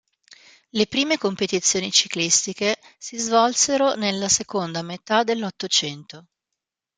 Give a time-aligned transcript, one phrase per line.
[0.69, 6.25] Le prime competizioni ciclistiche si svolsero nella seconda metà dell'Ottocento.